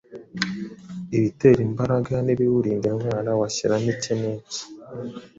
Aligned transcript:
ibitera 1.17 1.61
imbaraga 1.67 2.13
n’ibiwurinda 2.25 2.85
indwara, 2.93 3.29
washyiramo 3.39 3.87
iki 3.93 4.11
n’iki? 4.19 4.61